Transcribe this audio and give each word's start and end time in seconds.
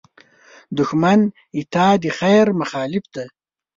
دښمن 0.77 1.19
ستا 1.59 1.87
د 2.03 2.05
خېر 2.17 2.45
مخالف 2.61 3.05
دی 3.15 3.25